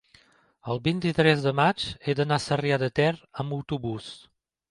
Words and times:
el 0.75 0.79
vint-i-tres 0.87 1.43
de 1.47 1.51
maig 1.59 1.85
he 2.07 2.15
d'anar 2.19 2.39
a 2.41 2.43
Sarrià 2.47 2.79
de 2.85 2.91
Ter 3.01 3.13
amb 3.43 3.57
autobús. 3.61 4.09